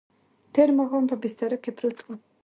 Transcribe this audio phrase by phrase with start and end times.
[0.53, 2.19] تېر ماښام په بستره کې پروت وم.